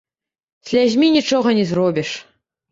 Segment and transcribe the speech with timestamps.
[0.69, 2.09] Слязьмі нічога не зробіш.